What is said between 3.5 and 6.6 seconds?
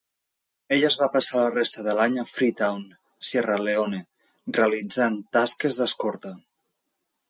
Leone, realitzant tasques d'escorta.